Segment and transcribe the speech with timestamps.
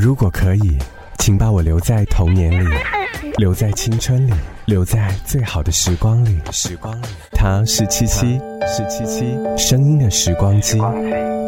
[0.00, 0.78] 如果可以，
[1.18, 2.66] 请把我留在童年里，
[3.36, 4.32] 留在青春里，
[4.64, 6.38] 留在最好的时光里。
[6.50, 10.78] 时光里，它是七七，是七七，声音的时光机，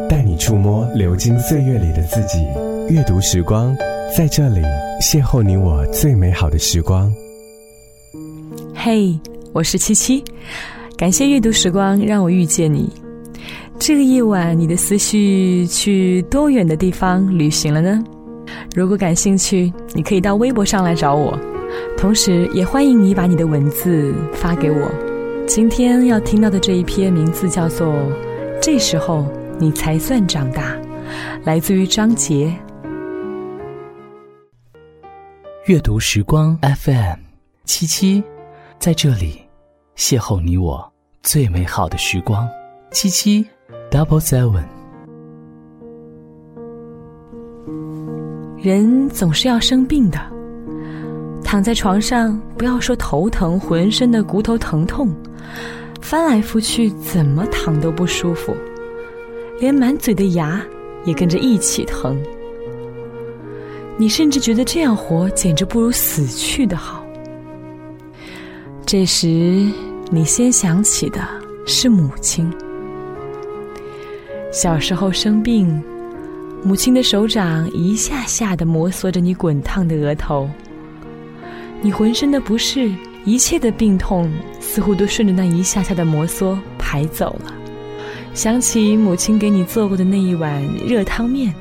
[0.06, 2.44] 带你触摸流金岁月里的自己。
[2.90, 3.74] 阅读时光，
[4.14, 4.60] 在这里
[5.00, 7.10] 邂逅你我最美好的时光。
[8.74, 9.18] 嘿，
[9.54, 10.22] 我是七七，
[10.98, 12.92] 感谢阅读时光让我遇见你。
[13.78, 17.98] 这个夜晚，你的思绪去多远的地方旅行了呢？
[18.74, 21.38] 如果感兴趣，你可以到微博上来找我，
[21.96, 24.90] 同时也欢迎你把你的文字发给我。
[25.46, 27.88] 今天要听到的这一篇名字叫做
[28.60, 29.26] 《这时候
[29.58, 30.74] 你才算长大》，
[31.44, 32.54] 来自于张杰。
[35.66, 37.18] 阅读时光 FM
[37.64, 38.22] 七七，
[38.78, 39.40] 在这里
[39.96, 40.92] 邂逅你我
[41.22, 42.48] 最美好的时光。
[42.90, 43.46] 七七
[43.90, 44.64] Double Seven。
[48.62, 50.20] 人总是要生病的，
[51.42, 55.12] 躺在床上，不要说头疼，浑身的骨头疼痛，
[56.00, 58.54] 翻来覆去怎么躺都不舒服，
[59.58, 60.62] 连满嘴的牙
[61.04, 62.16] 也跟着一起疼。
[63.96, 67.04] 你甚至觉得这样活简直不如死去的好。
[68.86, 69.26] 这时，
[70.08, 71.20] 你先想起的
[71.66, 72.48] 是母亲。
[74.52, 75.82] 小时候生病。
[76.64, 80.48] 母亲的手掌一下下的摩挲着你滚烫的额头，
[81.80, 82.88] 你浑身的不适，
[83.24, 87.52] 一切的病痛，似乎都顺着那一下下的摩挲排走了。
[88.32, 91.52] 想起母亲给你做过的那一碗热汤面，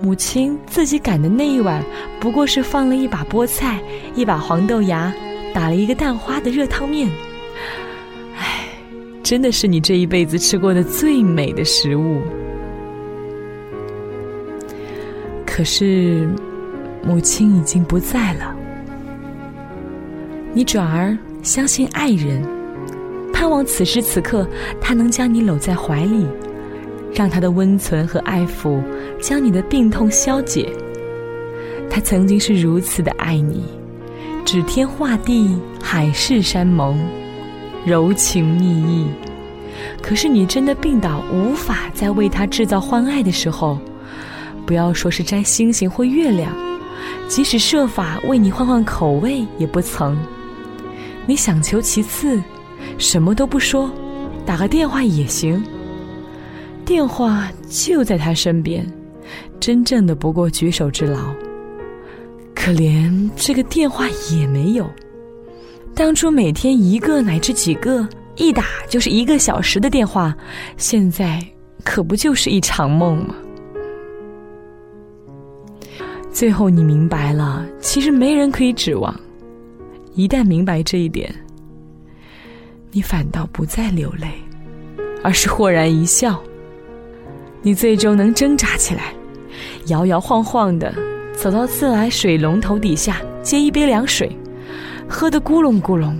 [0.00, 1.84] 母亲自己擀的那一碗，
[2.20, 3.82] 不过是放了一把菠菜、
[4.14, 5.12] 一把黄豆芽，
[5.52, 7.10] 打了一个蛋花的热汤面。
[8.36, 8.68] 唉，
[9.20, 12.22] 真的是你这一辈子吃过的最美的食物。
[15.54, 16.26] 可是，
[17.04, 18.56] 母亲已经不在了。
[20.54, 22.42] 你转而相信爱人，
[23.34, 24.48] 盼望此时此刻
[24.80, 26.26] 他能将你搂在怀里，
[27.14, 28.80] 让他的温存和爱抚
[29.20, 30.72] 将你的病痛消解。
[31.90, 33.62] 他曾经是如此的爱你，
[34.46, 36.98] 指天画地，海誓山盟，
[37.84, 39.06] 柔情蜜意。
[40.00, 43.78] 可是你真的病倒，无法再为他制造欢爱的时候。
[44.72, 46.50] 不要说是摘星星或月亮，
[47.28, 50.16] 即使设法为你换换口味也不曾。
[51.26, 52.42] 你想求其次，
[52.96, 53.92] 什么都不说，
[54.46, 55.62] 打个电话也行。
[56.86, 58.90] 电话就在他身边，
[59.60, 61.18] 真正的不过举手之劳。
[62.54, 64.90] 可连这个电话也没有。
[65.94, 70.34] 当初每天一个乃至几个，一打就是一个小时的电话，
[70.78, 71.46] 现在
[71.84, 73.34] 可不就是一场梦吗？
[76.32, 79.14] 最后，你明白了，其实没人可以指望。
[80.14, 81.32] 一旦明白这一点，
[82.90, 84.28] 你反倒不再流泪，
[85.22, 86.42] 而是豁然一笑。
[87.60, 89.14] 你最终能挣扎起来，
[89.86, 90.92] 摇摇晃晃的
[91.34, 94.34] 走到自来水龙头底下，接一杯凉水，
[95.06, 96.18] 喝得咕隆咕隆，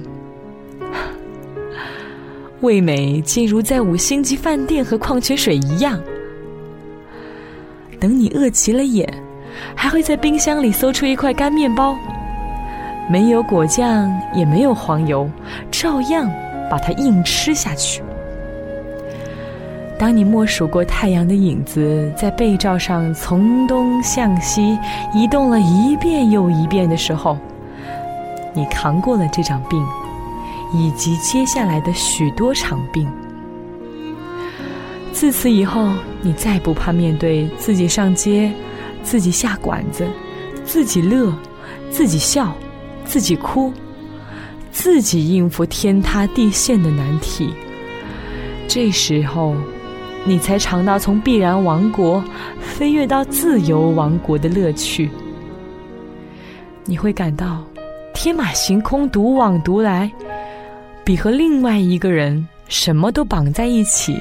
[2.61, 6.01] 味美竟如在五星级饭店喝矿泉水一样。
[7.99, 9.11] 等你饿急了眼。
[9.75, 11.97] 还会在冰箱里搜出一块干面包，
[13.09, 15.29] 没有果酱，也没有黄油，
[15.71, 16.31] 照样
[16.71, 18.03] 把它硬吃下去。
[19.99, 24.77] 当你默数过太阳的影子在被罩上从东向西
[25.15, 27.39] 移动了一遍又一遍的时候，
[28.53, 29.81] 你扛过了这场病，
[30.75, 33.09] 以及接下来的许多场病。
[35.13, 38.51] 自此以后，你再不怕面对自己上街。
[39.03, 40.07] 自己下馆子，
[40.65, 41.33] 自己乐，
[41.91, 42.55] 自己笑，
[43.05, 43.73] 自己哭，
[44.71, 47.53] 自己应付天塌地陷的难题。
[48.69, 49.55] 这时候，
[50.25, 52.23] 你才尝到从必然王国
[52.61, 55.11] 飞跃到自由王国的乐趣。
[56.85, 57.63] 你会感到，
[58.15, 60.11] 天马行空、独往独来，
[61.05, 64.17] 比和另外一个人什么都绑在一起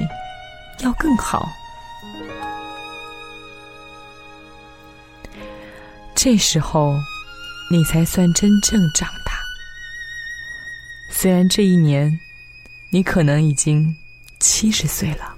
[0.82, 1.48] 要更好。
[6.24, 7.00] 这时候，
[7.72, 9.32] 你才算真正长大。
[11.10, 12.16] 虽然这一年，
[12.92, 13.96] 你可能已经
[14.40, 15.34] 七十岁了。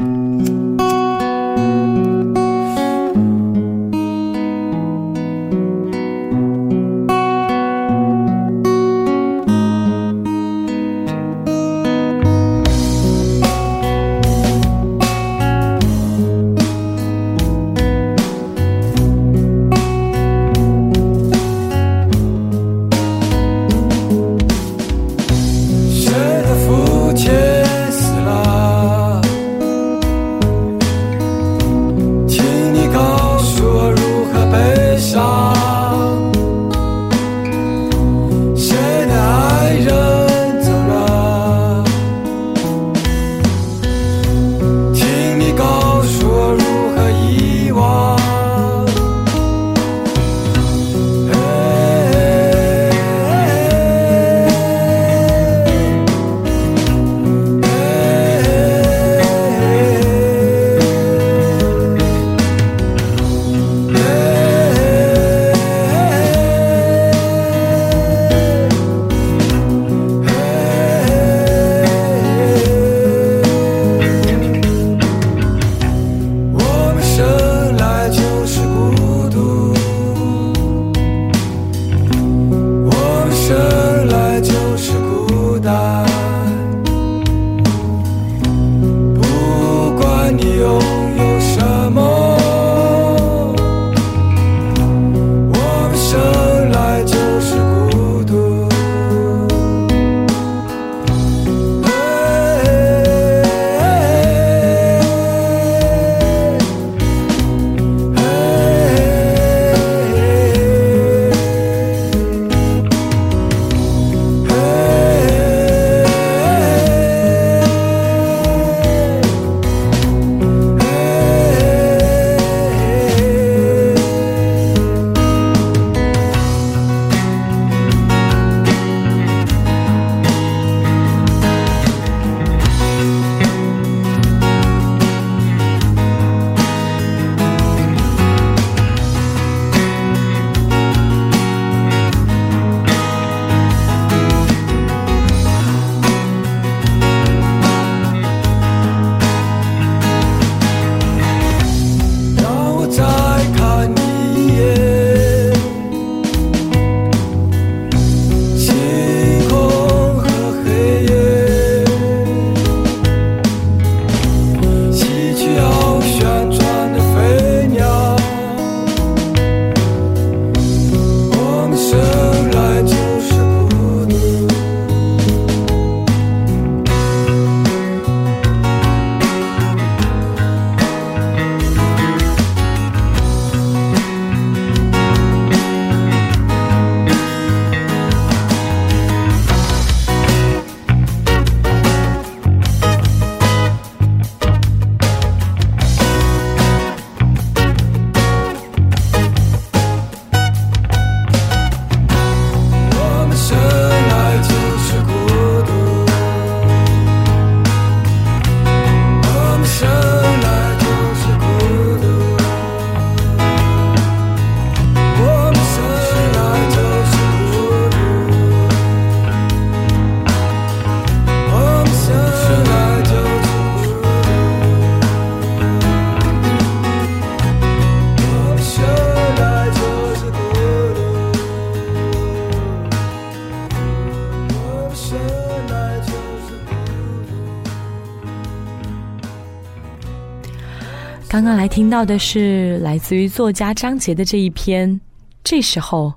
[241.63, 244.99] 来听到的是来自于作家张杰的这一篇。
[245.45, 246.11] 这时候，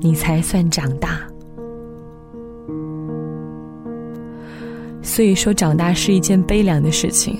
[0.00, 1.20] 你才算长大。
[5.02, 7.38] 所以说，长大是一件悲凉的事情。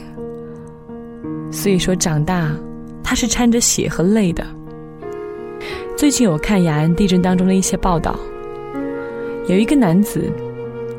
[1.51, 2.55] 所以说，长大
[3.03, 4.47] 它是掺着血和泪的。
[5.97, 8.21] 最近我看雅安地震当中的一些报道，
[9.49, 10.31] 有一个男子，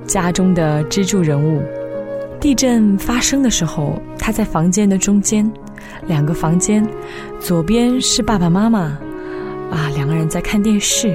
[0.08, 1.62] 家中的支柱人物。
[2.40, 5.48] 地震发生的时候，他在房间的中间，
[6.08, 6.88] 两个房间，
[7.39, 8.79] 左边是爸爸妈妈，
[9.72, 11.10] 啊，两个人在看电视；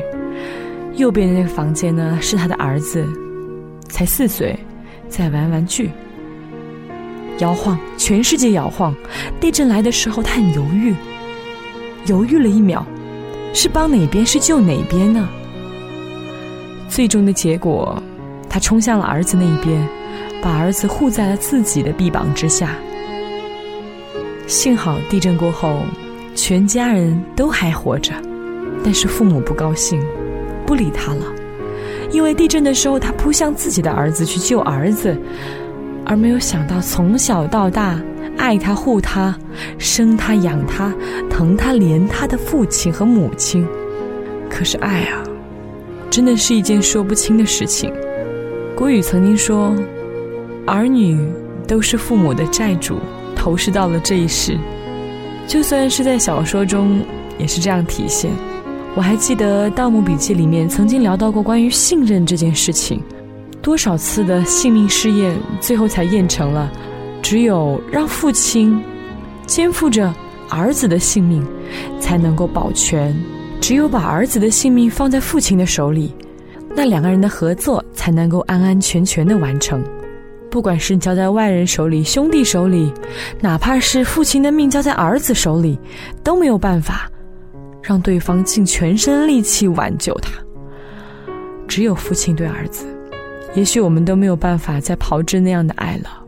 [0.94, 3.06] 右边的那个房间呢，是他的儿子，
[3.88, 4.58] 才四岁，
[5.08, 5.90] 在玩玩具。
[7.38, 8.94] 摇晃，全世界摇晃。
[9.40, 10.94] 地震来的时候，他很犹豫，
[12.06, 12.84] 犹豫了一秒，
[13.54, 15.28] 是帮哪边，是救哪边呢？
[16.88, 18.00] 最终的结果，
[18.48, 19.86] 他冲向了儿子那一边。
[20.42, 22.70] 把儿子护在了自己的臂膀之下。
[24.52, 25.78] 幸好地震过后，
[26.34, 28.12] 全家人都还活着，
[28.84, 29.98] 但是父母不高兴，
[30.66, 31.24] 不理他了，
[32.10, 35.16] 因为地震的时候他扑向自己的儿子去救儿子，
[36.04, 37.98] 而没有想到从小到大
[38.36, 39.34] 爱他护他、
[39.78, 40.94] 生他养他、
[41.30, 43.66] 疼他怜他的父亲和母亲。
[44.50, 45.24] 可是爱啊，
[46.10, 47.90] 真的是一件说不清的事情。
[48.76, 49.74] 郭宇曾经说。
[50.64, 51.18] 儿女
[51.66, 52.96] 都是父母的债主，
[53.42, 54.56] 投射到了这一世。
[55.48, 57.02] 就算是在小说中，
[57.38, 58.30] 也是这样体现。
[58.94, 63.02] 我还记得《盗墓笔记》里面曾经聊到过关于信任这件事情，
[63.60, 66.70] 多少次的性命试验，最后才验成了，
[67.20, 68.80] 只有让父亲
[69.44, 70.14] 肩负着
[70.48, 71.44] 儿子的性命，
[71.98, 73.12] 才能够保全；
[73.60, 76.14] 只有把儿子的性命放在父亲的手里，
[76.76, 79.82] 那两个人的合作才能够安安全全的完成。
[80.52, 82.92] 不管是交在外人手里、兄弟手里，
[83.40, 85.80] 哪怕是父亲的命交在儿子手里，
[86.22, 87.10] 都没有办法
[87.82, 90.30] 让对方尽全身力气挽救他。
[91.66, 92.84] 只有父亲对儿子，
[93.54, 96.22] 也许我们都没有办法再炮制那样的爱了。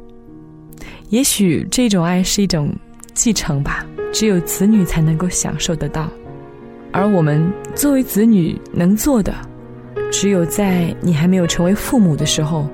[1.11, 2.75] 也许这种爱是一种
[3.13, 6.09] 继承吧，只有子女才能够享受得到。
[6.93, 9.35] 而我们作为子女能做的，
[10.11, 12.67] 只有在你还没有成为父母的时候。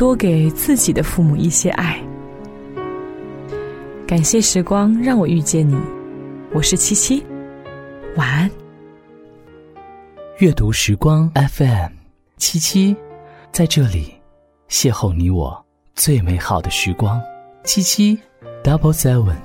[0.00, 2.02] 多给自己的父母一些爱。
[4.06, 5.76] 感谢时光让我遇见你，
[6.54, 7.22] 我是七七，
[8.16, 8.50] 晚安。
[10.38, 11.92] 阅读时光 FM
[12.38, 12.96] 七七，
[13.52, 14.14] 在这里
[14.70, 15.62] 邂逅你我
[15.94, 17.20] 最美好的时光。
[17.64, 18.18] 七七
[18.64, 19.36] Double Seven。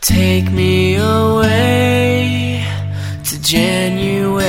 [0.00, 2.64] Take me away
[3.22, 4.44] to January.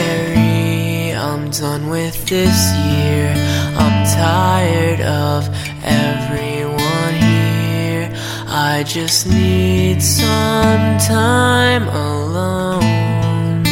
[1.13, 3.35] I'm done with this year.
[3.79, 5.47] I'm tired of
[5.83, 8.09] everyone here.
[8.47, 13.63] I just need some time alone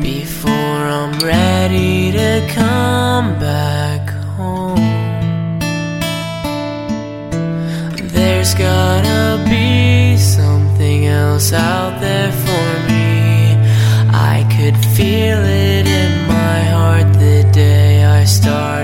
[0.00, 4.76] before I'm ready to come back home.
[8.16, 13.08] There's gotta be something else out there for me.
[14.34, 18.77] I could feel it in my heart the day I started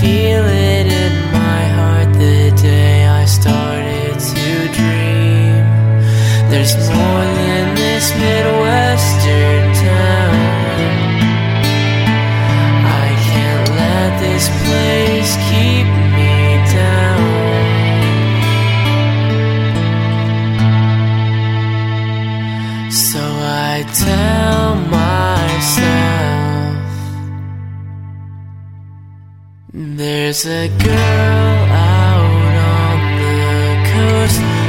[0.00, 5.64] feel it in my heart the day I started to dream.
[6.50, 7.29] There's more.
[29.72, 34.59] There's a girl out on the coast.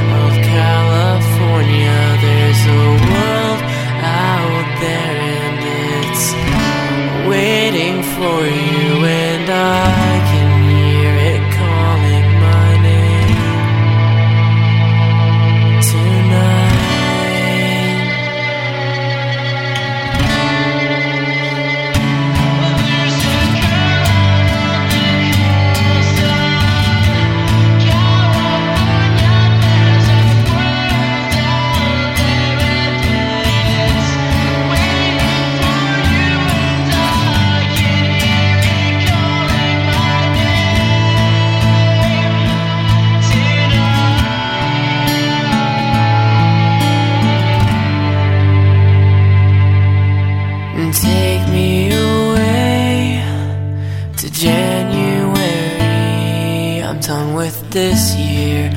[57.71, 58.69] this year.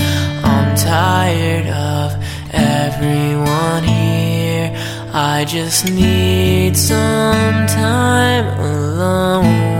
[0.44, 2.14] I'm tired of
[2.52, 4.72] everyone here.
[5.12, 9.73] I just need some time alone.